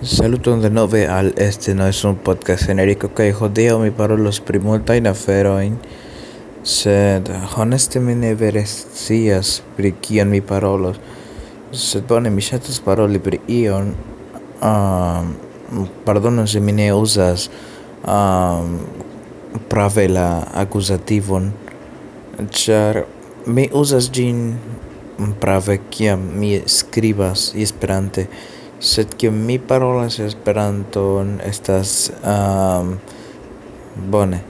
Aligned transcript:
Saluton 0.00 0.60
denove 0.62 1.08
al 1.08 1.34
este 1.38 1.74
no 1.74 1.84
es 1.88 2.04
un 2.04 2.14
podcast 2.14 2.66
generico 2.66 3.08
kaj 3.08 3.32
jodeo 3.32 3.80
mi 3.80 3.90
parolos 3.90 4.38
pri 4.38 4.60
multajn 4.62 5.08
aferojn, 5.10 5.72
sed 6.62 7.26
honeste 7.56 7.98
mi 7.98 8.14
ne 8.14 8.30
vere 8.38 8.62
scias 8.62 9.56
pri 9.76 9.90
kion 9.98 10.30
mi 10.30 10.40
parolos. 10.40 11.00
Sed 11.72 12.06
bone 12.06 12.30
mi 12.30 12.44
ŝatas 12.46 12.78
paroli 12.78 13.18
pri 13.18 13.40
ion. 13.48 13.90
Um, 14.62 15.32
pardono 16.04 16.46
se 16.46 16.60
mi 16.60 16.72
ne 16.72 16.92
uzas 16.94 17.48
um, 18.06 18.78
prave 19.68 20.04
la 20.08 20.28
akuzativon, 20.62 21.50
ĉar 22.50 23.02
mi 23.46 23.66
uzas 23.72 24.12
ĝin 24.14 24.46
prave 25.42 25.80
kiam 25.90 26.22
mi 26.38 26.54
skribas 26.66 27.50
Esperante 27.56 28.28
sed 28.80 29.08
que 29.14 29.30
mi 29.30 29.58
parolas 29.58 30.18
Esperanton 30.18 31.40
estas 31.44 32.12
um, 32.22 32.98
bone. 34.10 34.42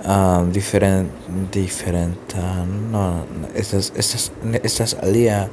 Um, 0.00 0.48
diferent 0.50 1.12
diferentan 1.52 2.88
no 2.88 3.26
estas 3.52 3.92
estas 3.96 4.32
estas 4.64 4.96
alia 5.02 5.50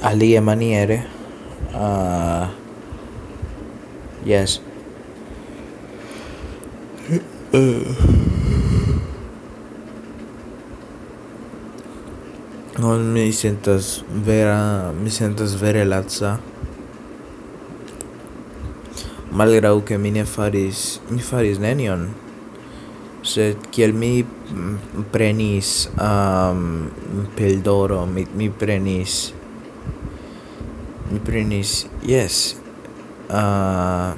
alia 0.00 0.40
maniere. 0.40 1.04
Uh, 1.74 2.48
yes. 4.24 4.60
Uh. 7.52 8.22
non 12.82 13.12
mi 13.14 13.30
sentas 13.30 14.02
vera 14.10 14.90
mi 14.90 15.10
sentas 15.10 15.54
vere 15.54 15.84
laca 15.84 16.40
malgrau 19.30 19.82
che 19.82 19.96
mi 19.98 20.10
ne 20.10 20.24
faris 20.24 21.00
mi 21.08 21.20
faris 21.20 21.58
nenion. 21.58 22.10
Sed 23.22 23.68
kiel 23.70 23.94
mi 23.94 24.24
mm, 24.24 25.06
prenis 25.14 25.86
um, 25.94 26.90
peldoro 27.38 28.02
mi, 28.06 28.26
mi 28.34 28.50
prenis 28.50 29.30
mi 31.08 31.20
prenis 31.22 31.86
yes 32.02 32.56
uh, 33.30 34.10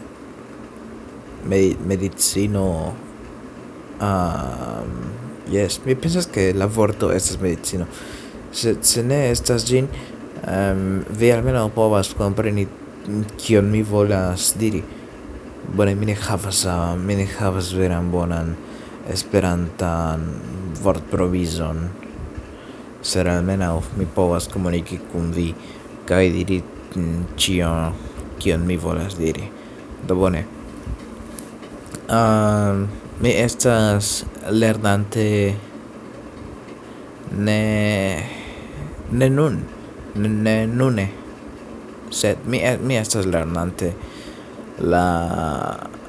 me, 1.45 1.61
medicino 1.85 2.95
um, 4.01 4.91
yes 5.53 5.79
mi 5.85 5.95
pensas 5.95 6.27
che 6.27 6.53
la 6.55 6.67
vorto 6.67 7.13
estas 7.13 7.37
medicino 7.37 7.87
se 8.55 8.77
se 8.83 9.03
ne 9.03 9.31
estas 9.31 9.67
ĝin 9.67 9.89
um, 10.47 11.03
vi 11.19 11.33
almeno 11.33 11.69
povas 11.75 12.15
compreni 12.15 12.67
kion 13.37 13.71
mi 13.71 13.83
volas 13.83 14.55
diri. 14.59 14.83
Bone 15.77 15.95
mi 15.95 16.07
ne 16.07 16.15
havas 16.15 16.65
uh, 16.65 16.95
mi 16.99 17.17
ne 17.17 17.27
havas 17.39 17.73
veran 17.75 18.11
bonan 18.11 18.55
esperantan 19.11 20.25
vortprovizon. 20.83 21.89
Sed 23.03 23.27
almeno 23.27 23.83
mi 23.99 24.07
povas 24.07 24.49
komuniki 24.49 25.01
kun 25.13 25.33
vi 25.33 25.51
kaj 26.09 26.29
diri 26.33 26.63
mm, 26.97 27.25
cio 27.37 27.71
kion 28.39 28.67
mi 28.67 28.77
volas 28.77 29.19
diri. 29.19 29.49
Do 30.09 30.15
bone. 30.15 30.45
Um, 32.09 32.89
mi 33.21 33.31
estas 33.31 34.25
lernante 34.51 35.55
ne 37.39 38.44
ne 39.15 39.31
nun, 39.31 39.63
ne, 40.15 40.29
ne 40.29 40.57
nune. 40.67 41.09
Sed 42.11 42.45
mi, 42.47 42.61
eh, 42.63 42.79
mi 42.79 42.99
estas 42.99 43.27
lernante 43.27 43.95
la, 44.79 45.07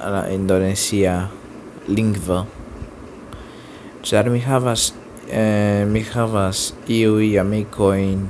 la 0.01 0.27
indonesia 0.33 1.15
lingvo. 1.87 2.43
Ĉar 4.05 4.29
mi 4.29 4.41
havas 4.45 4.91
eh, 5.29 5.85
mi 5.89 6.03
havas 6.13 6.73
iui 6.89 7.37
amicoin 7.39 8.27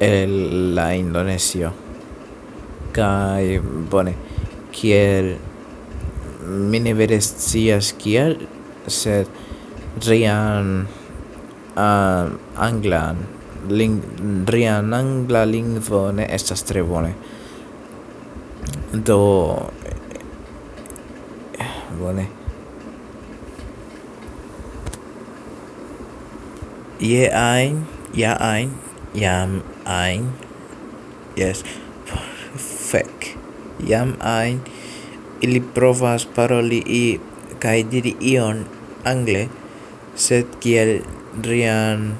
el 0.00 0.74
la 0.74 0.90
Indonesio 0.94 1.70
kai 2.92 3.60
bone 3.90 4.14
kiel 4.72 5.36
mi 6.44 6.80
ne 6.80 6.92
vere 6.94 7.20
scias 7.20 7.92
kiel 7.98 8.36
sed 8.86 9.30
rian 10.06 10.86
Ah, 11.74 12.30
uh, 12.30 12.38
anglan 12.54 13.18
ling 13.68 14.04
rian 14.44 14.92
angla 14.92 15.42
lingvo 15.48 16.12
ne 16.12 16.28
estas 16.28 16.62
tre 16.62 16.82
bone. 16.84 17.12
Do 18.92 19.20
bone. 21.98 22.26
Je 27.00 27.28
ein 27.28 27.86
ja 28.14 28.36
ein 28.38 28.76
jam 29.14 29.62
ein 29.84 30.32
yes 31.36 31.64
fek. 32.56 33.36
Jam 33.82 34.16
ein 34.20 34.60
ili 35.40 35.60
provas 35.60 36.24
paroli 36.24 36.80
i 36.86 37.04
kai 37.58 37.82
diri 37.82 38.14
ion 38.20 38.64
angle 39.04 39.48
sed 40.14 40.46
kiel 40.60 41.02
rian 41.42 42.14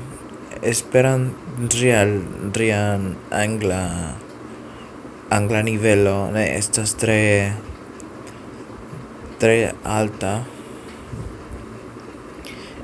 Esperan 0.64 1.36
rial 1.76 2.24
rian 2.56 3.16
angla 3.28 4.16
angla 5.28 5.60
nivelo 5.60 6.30
ne 6.32 6.56
estas 6.56 6.94
tre 6.96 7.52
tre 9.38 9.74
alta. 9.84 10.44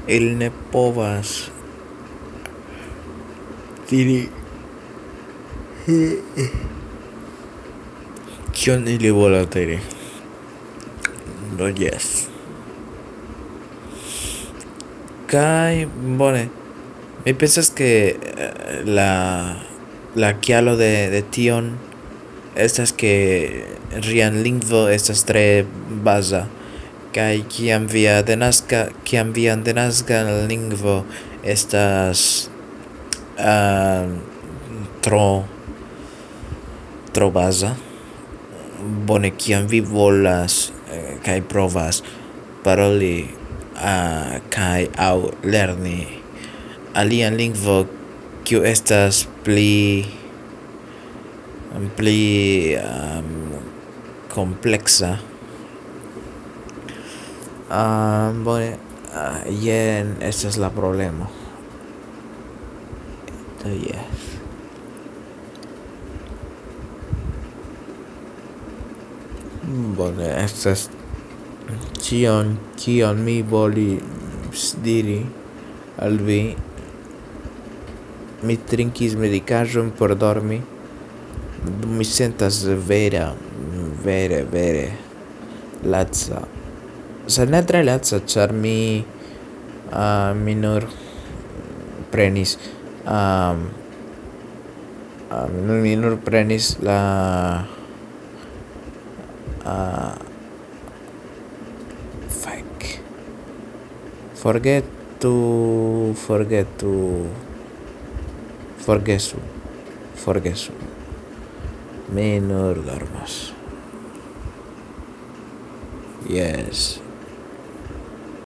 El 0.07 0.37
ne 0.37 0.51
povas 0.73 1.51
diri 3.89 4.29
kion 8.53 8.89
ili 8.89 9.11
volas 9.11 9.49
diri? 9.55 9.79
Do 11.57 11.65
no, 11.65 11.71
jes 11.71 12.30
kai 15.31 15.87
bone 16.19 16.51
mi 17.25 17.33
pensas 17.35 17.71
que 17.71 18.19
eh, 18.19 18.83
la 18.85 19.63
la 20.15 20.41
kialo 20.41 20.77
de 20.77 21.11
de 21.11 21.23
tion 21.23 21.79
estas 22.57 22.93
que 22.93 23.65
rian 24.03 24.43
lingvo 24.43 24.89
estas 24.89 25.25
tre 25.25 25.65
baza 26.03 26.49
kai 27.15 27.45
kiam 27.47 27.87
via 27.87 28.23
de 28.23 28.37
naska 28.37 28.89
kiam 29.05 29.33
via 29.33 29.55
de 29.57 29.75
naska 29.75 30.47
lingvo 30.51 31.05
estas 31.43 32.51
uh, 33.39 34.11
tro 35.01 35.45
tro 37.13 37.31
baza 37.31 37.77
bone 39.07 39.31
kiam 39.31 39.67
vi 39.67 39.81
volas 39.81 40.73
eh, 40.91 41.19
kai 41.23 41.41
provas 41.41 42.03
paroli 42.65 43.40
uh, 43.75 44.39
kai 44.51 44.89
au 44.99 45.31
lerni 45.43 46.07
alian 46.95 47.37
lingvo 47.37 47.87
kiu 48.45 48.65
estas 48.67 49.29
pli 49.45 50.07
pli 51.97 52.21
um, 52.77 53.59
complexa 54.35 55.19
um, 57.71 58.45
bone 58.45 58.75
uh, 59.15 59.39
jen 59.63 60.17
estas 60.21 60.59
la 60.59 60.71
problemo. 60.71 61.31
Do 63.61 63.69
so, 63.69 63.75
yes. 63.77 64.39
Bone 69.97 70.29
estas 70.45 70.89
Cion, 72.01 72.57
kion 72.77 73.25
mi 73.25 73.41
voli 73.43 74.01
diri 74.85 75.21
al 76.01 76.17
vi, 76.27 76.41
mi 78.43 78.57
trinkis 78.57 79.19
medicaĵon 79.21 79.93
por 79.99 80.15
dormi, 80.19 80.61
mi 81.87 82.07
sentas 82.09 82.65
vera, 82.89 83.29
vere, 84.05 84.45
vere 84.49 84.89
latsa 85.85 86.47
se 87.31 87.47
ne 87.47 87.63
tre 87.63 87.83
laca, 87.85 88.19
char 88.27 88.53
mi, 88.53 89.05
uh, 89.93 90.35
mi 90.35 90.55
nur 90.55 90.87
prenis, 92.11 92.59
uh, 93.07 93.55
uh, 95.31 95.47
mi 95.83 95.95
nur 95.97 96.19
prenis 96.25 96.77
la... 96.83 97.65
Uh, 99.65 100.30
forget 104.43 104.85
to 105.21 106.15
forget 106.27 106.67
to 106.79 107.27
forgesu 108.81 109.37
forgesu 110.17 110.73
Mi 112.13 112.41
nur 112.41 112.75
dormos. 112.75 113.53
Yes. 116.29 117.10